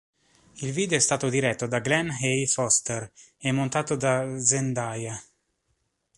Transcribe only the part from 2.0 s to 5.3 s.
A. Foster e montato da Zendaya.